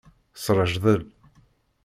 [0.43, 1.03] Srejdel.